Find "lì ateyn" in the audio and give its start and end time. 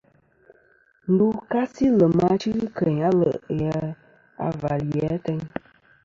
4.91-5.41